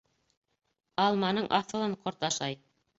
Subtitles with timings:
[1.05, 2.63] Алманың аҫылын ҡорт ашай.